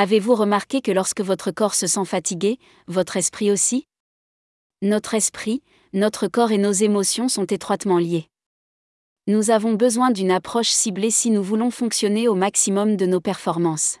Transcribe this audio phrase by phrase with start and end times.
[0.00, 3.88] Avez-vous remarqué que lorsque votre corps se sent fatigué, votre esprit aussi?
[4.80, 5.60] Notre esprit,
[5.92, 8.28] notre corps et nos émotions sont étroitement liés.
[9.26, 13.98] Nous avons besoin d'une approche ciblée si nous voulons fonctionner au maximum de nos performances.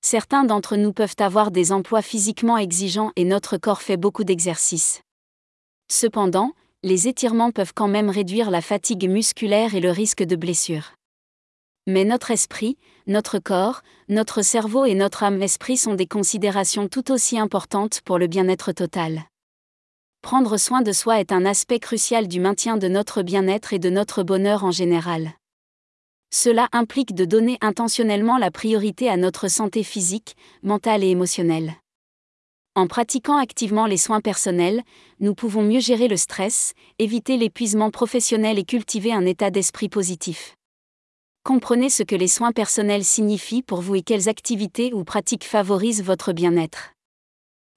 [0.00, 5.02] Certains d'entre nous peuvent avoir des emplois physiquement exigeants et notre corps fait beaucoup d'exercices.
[5.90, 6.52] Cependant,
[6.82, 10.94] les étirements peuvent quand même réduire la fatigue musculaire et le risque de blessure.
[11.88, 12.78] Mais notre esprit,
[13.08, 18.28] notre corps, notre cerveau et notre âme-esprit sont des considérations tout aussi importantes pour le
[18.28, 19.24] bien-être total.
[20.22, 23.90] Prendre soin de soi est un aspect crucial du maintien de notre bien-être et de
[23.90, 25.32] notre bonheur en général.
[26.30, 31.74] Cela implique de donner intentionnellement la priorité à notre santé physique, mentale et émotionnelle.
[32.76, 34.82] En pratiquant activement les soins personnels,
[35.18, 40.54] nous pouvons mieux gérer le stress, éviter l'épuisement professionnel et cultiver un état d'esprit positif.
[41.44, 46.04] Comprenez ce que les soins personnels signifient pour vous et quelles activités ou pratiques favorisent
[46.04, 46.92] votre bien-être.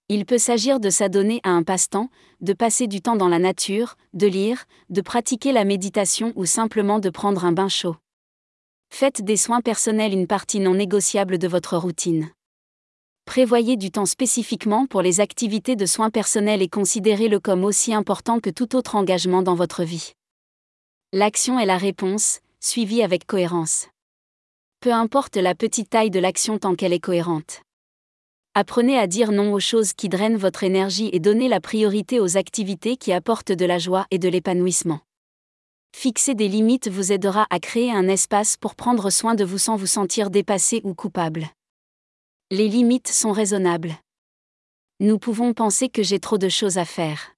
[0.07, 2.09] Il peut s'agir de s'adonner à un passe-temps,
[2.41, 6.99] de passer du temps dans la nature, de lire, de pratiquer la méditation ou simplement
[6.99, 7.95] de prendre un bain chaud.
[8.93, 12.29] Faites des soins personnels une partie non négociable de votre routine.
[13.25, 18.39] Prévoyez du temps spécifiquement pour les activités de soins personnels et considérez-le comme aussi important
[18.39, 20.11] que tout autre engagement dans votre vie.
[21.11, 23.87] L'action est la réponse, suivie avec cohérence.
[24.79, 27.61] Peu importe la petite taille de l'action tant qu'elle est cohérente.
[28.55, 32.37] Apprenez à dire non aux choses qui drainent votre énergie et donnez la priorité aux
[32.37, 35.01] activités qui apportent de la joie et de l'épanouissement.
[35.95, 39.75] Fixer des limites vous aidera à créer un espace pour prendre soin de vous sans
[39.75, 41.47] vous sentir dépassé ou coupable.
[42.49, 43.95] Les limites sont raisonnables.
[44.99, 47.34] Nous pouvons penser que j'ai trop de choses à faire.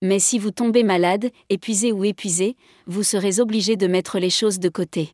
[0.00, 4.60] Mais si vous tombez malade, épuisé ou épuisé, vous serez obligé de mettre les choses
[4.60, 5.12] de côté.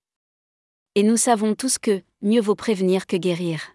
[0.94, 3.74] Et nous savons tous que, mieux vaut prévenir que guérir.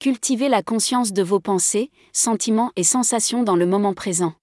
[0.00, 4.34] Cultivez la conscience de vos pensées, sentiments et sensations dans le moment présent.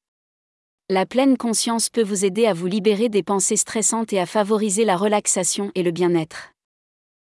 [0.90, 4.86] La pleine conscience peut vous aider à vous libérer des pensées stressantes et à favoriser
[4.86, 6.52] la relaxation et le bien-être.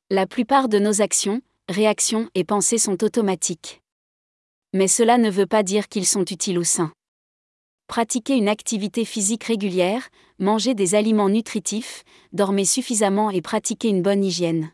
[0.08, 3.80] La plupart de nos actions, réactions et pensées sont automatiques.
[4.72, 6.92] Mais cela ne veut pas dire qu'ils sont utiles ou sains.
[7.90, 14.22] Pratiquez une activité physique régulière, mangez des aliments nutritifs, dormez suffisamment et pratiquez une bonne
[14.22, 14.70] hygiène.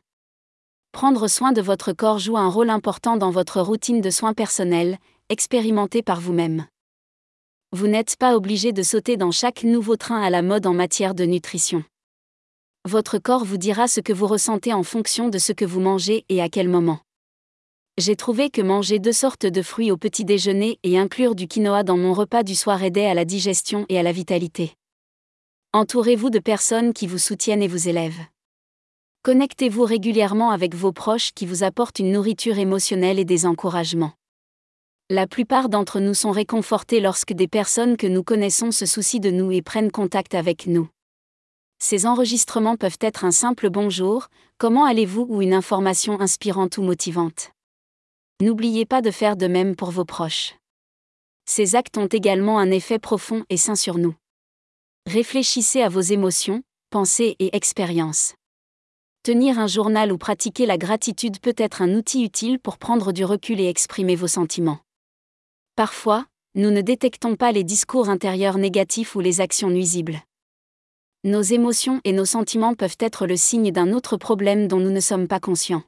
[0.92, 4.98] Prendre soin de votre corps joue un rôle important dans votre routine de soins personnels,
[5.30, 6.66] expérimentée par vous-même.
[7.72, 11.14] Vous n'êtes pas obligé de sauter dans chaque nouveau train à la mode en matière
[11.14, 11.84] de nutrition
[12.86, 16.24] votre corps vous dira ce que vous ressentez en fonction de ce que vous mangez
[16.28, 17.00] et à quel moment.
[17.98, 21.82] J'ai trouvé que manger deux sortes de fruits au petit déjeuner et inclure du quinoa
[21.82, 24.74] dans mon repas du soir aidait à la digestion et à la vitalité.
[25.72, 28.20] Entourez-vous de personnes qui vous soutiennent et vous élèvent.
[29.22, 34.12] Connectez-vous régulièrement avec vos proches qui vous apportent une nourriture émotionnelle et des encouragements.
[35.08, 39.30] La plupart d'entre nous sont réconfortés lorsque des personnes que nous connaissons se soucient de
[39.30, 40.86] nous et prennent contact avec nous.
[41.78, 47.55] Ces enregistrements peuvent être un simple bonjour, comment allez-vous ou une information inspirante ou motivante.
[48.40, 50.54] N'oubliez pas de faire de même pour vos proches.
[51.46, 54.14] Ces actes ont également un effet profond et sain sur nous.
[55.06, 58.34] Réfléchissez à vos émotions, pensées et expériences.
[59.22, 63.24] Tenir un journal ou pratiquer la gratitude peut être un outil utile pour prendre du
[63.24, 64.80] recul et exprimer vos sentiments.
[65.74, 70.22] Parfois, nous ne détectons pas les discours intérieurs négatifs ou les actions nuisibles
[71.26, 75.00] nos émotions et nos sentiments peuvent être le signe d'un autre problème dont nous ne
[75.00, 75.82] sommes pas conscients.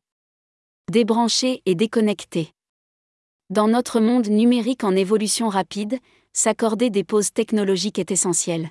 [0.91, 2.54] Débrancher et déconnecter.
[3.50, 5.99] Dans notre monde numérique en évolution rapide,
[6.32, 8.71] s'accorder des pauses technologiques est essentiel.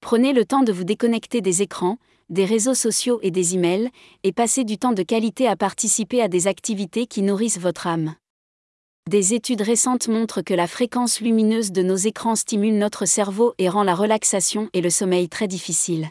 [0.00, 1.98] Prenez le temps de vous déconnecter des écrans,
[2.30, 3.90] des réseaux sociaux et des emails,
[4.22, 8.14] et passez du temps de qualité à participer à des activités qui nourrissent votre âme.
[9.10, 13.68] Des études récentes montrent que la fréquence lumineuse de nos écrans stimule notre cerveau et
[13.68, 16.08] rend la relaxation et le sommeil très difficiles.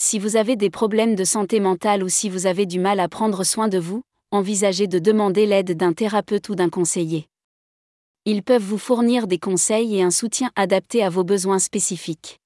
[0.00, 3.08] Si vous avez des problèmes de santé mentale ou si vous avez du mal à
[3.08, 7.26] prendre soin de vous, envisagez de demander l'aide d'un thérapeute ou d'un conseiller.
[8.24, 12.38] Ils peuvent vous fournir des conseils et un soutien adapté à vos besoins spécifiques.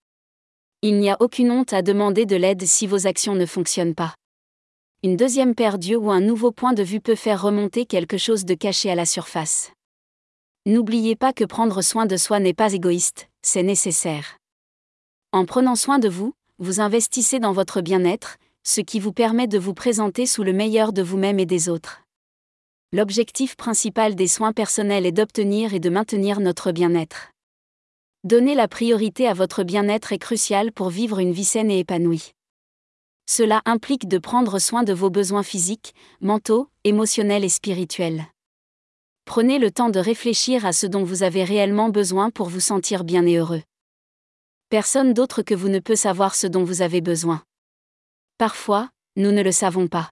[0.81, 4.15] Il n'y a aucune honte à demander de l'aide si vos actions ne fonctionnent pas
[5.05, 8.45] une deuxième paire d'yeux ou un nouveau point de vue peut faire remonter quelque chose
[8.45, 9.73] de caché à la surface.
[10.65, 14.37] N'oubliez pas que prendre soin de soi n'est pas égoïste, c'est nécessaire.
[15.33, 19.59] En prenant soin de vous, vous investissez dans votre bien-être, ce qui vous permet de
[19.59, 22.03] vous présenter sous le meilleur de vous-même et des autres.
[22.93, 27.33] L'objectif principal des soins personnels est d'obtenir et de maintenir notre bien-être.
[28.23, 32.31] Donner la priorité à votre bien-être est crucial pour vivre une vie saine et épanouie.
[33.29, 38.27] Cela implique de prendre soin de vos besoins physiques, mentaux, émotionnelle et spirituelle.
[39.25, 43.03] Prenez le temps de réfléchir à ce dont vous avez réellement besoin pour vous sentir
[43.03, 43.63] bien et heureux.
[44.73, 47.43] Personne d'autre que vous ne peut savoir ce dont vous avez besoin.
[48.39, 50.09] Parfois, nous ne le savons pas.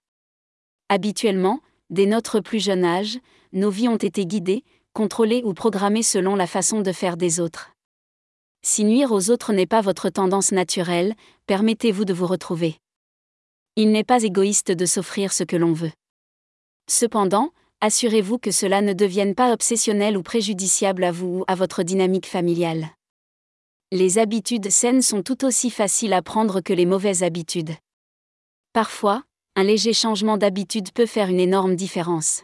[0.87, 3.17] Habituellement, dès notre plus jeune âge,
[3.53, 4.63] nos vies ont été guidées,
[4.93, 7.71] contrôlées ou programmées selon la façon de faire des autres.
[8.61, 11.15] Si nuire aux autres n'est pas votre tendance naturelle,
[11.47, 12.77] permettez-vous de vous retrouver.
[13.77, 15.93] Il n'est pas égoïste de s'offrir ce que l'on veut.
[16.87, 17.49] Cependant,
[17.79, 22.27] assurez-vous que cela ne devienne pas obsessionnel ou préjudiciable à vous ou à votre dynamique
[22.27, 22.91] familiale.
[23.93, 27.71] Les habitudes saines sont tout aussi faciles à prendre que les mauvaises habitudes.
[28.71, 29.23] Parfois,
[29.57, 32.43] un léger changement d'habitude peut faire une énorme différence.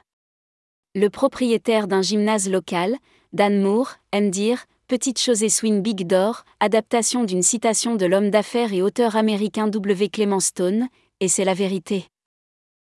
[0.94, 2.98] Le propriétaire d'un gymnase local,
[3.32, 8.30] Dan Moore, aime dire Petite chose et swing big door, adaptation d'une citation de l'homme
[8.30, 10.10] d'affaires et auteur américain W.
[10.10, 10.90] Clement Stone,
[11.22, 12.08] et c'est la vérité.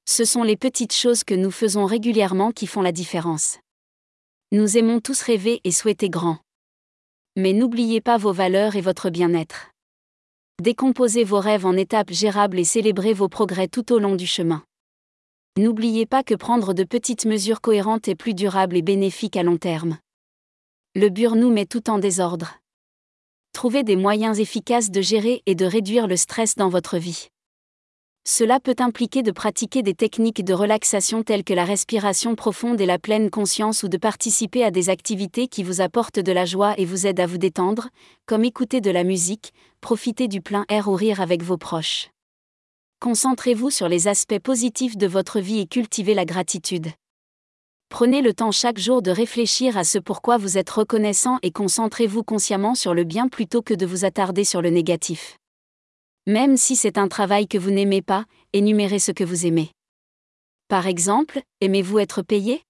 [0.07, 3.59] Ce sont les petites choses que nous faisons régulièrement qui font la différence.
[4.51, 6.39] Nous aimons tous rêver et souhaiter grand.
[7.37, 9.71] Mais n'oubliez pas vos valeurs et votre bien-être.
[10.61, 14.65] Décomposez vos rêves en étapes gérables et célébrez vos progrès tout au long du chemin.
[15.57, 19.59] N'oubliez pas que prendre de petites mesures cohérentes est plus durable et bénéfique à long
[19.59, 19.99] terme.
[20.95, 22.59] Le burn met tout en désordre.
[23.53, 27.29] Trouvez des moyens efficaces de gérer et de réduire le stress dans votre vie.
[28.27, 32.87] Cela peut impliquer de pratiquer des techniques de relaxation telles que la respiration profonde et
[32.87, 36.75] la pleine conscience ou de participer à des activités qui vous apportent de la joie
[36.79, 37.89] et vous aident à vous détendre,
[38.27, 42.11] comme écouter de la musique, profiter du plein air ou rire avec vos proches.
[43.01, 46.89] Concentrez-vous sur les aspects positifs de votre vie et cultivez la gratitude.
[47.89, 52.23] Prenez le temps chaque jour de réfléchir à ce pourquoi vous êtes reconnaissant et concentrez-vous
[52.23, 55.40] consciemment sur le bien plutôt que de vous attarder sur le négatif.
[56.27, 59.71] Même si c'est un travail que vous n'aimez pas, énumérez ce que vous aimez.
[60.69, 62.63] Par exemple, aimez-vous être payé?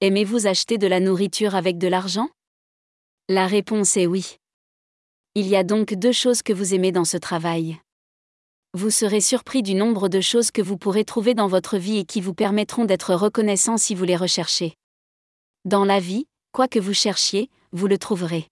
[0.00, 2.28] Aimez-vous acheter de la nourriture avec de l'argent?
[3.28, 4.36] La réponse est oui.
[5.34, 7.78] Il y a donc deux choses que vous aimez dans ce travail.
[8.72, 12.04] Vous serez surpris du nombre de choses que vous pourrez trouver dans votre vie et
[12.04, 14.74] qui vous permettront d'être reconnaissant si vous les recherchez.
[15.64, 18.46] Dans la vie, quoi que vous cherchiez, vous le trouverez.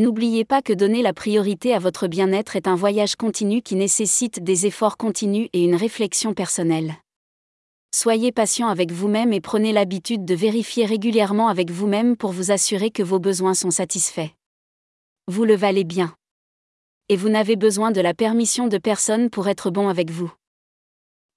[0.00, 4.42] N'oubliez pas que donner la priorité à votre bien-être est un voyage continu qui nécessite
[4.42, 6.94] des efforts continus et une réflexion personnelle.
[7.94, 12.90] Soyez patient avec vous-même et prenez l'habitude de vérifier régulièrement avec vous-même pour vous assurer
[12.90, 14.30] que vos besoins sont satisfaits.
[15.26, 16.14] Vous le valez bien.
[17.10, 20.32] Et vous n'avez besoin de la permission de personne pour être bon avec vous.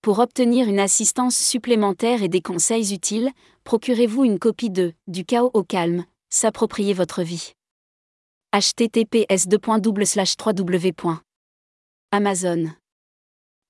[0.01, 3.31] Pour obtenir une assistance supplémentaire et des conseils utiles,
[3.65, 7.55] procurez-vous une copie de Du chaos au calme, s'approprier votre vie
[8.53, 9.47] https
[10.37, 10.53] 3
[12.11, 12.71] Amazon.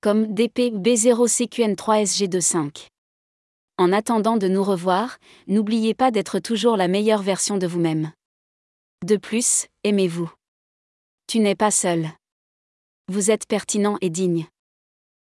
[0.02, 2.88] Comme DP-B0CQN3SG25.
[3.78, 5.16] En attendant de nous revoir,
[5.46, 8.12] n'oubliez pas d'être toujours la meilleure version de vous-même.
[9.06, 10.30] De plus, aimez-vous.
[11.28, 12.10] Tu n'es pas seul.
[13.08, 14.48] Vous êtes pertinent et digne.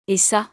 [0.06, 0.52] Et ça,